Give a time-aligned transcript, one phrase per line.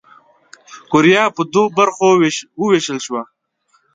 [0.91, 2.09] کوریا پر دوو برخو
[2.59, 3.21] ووېشل شوه.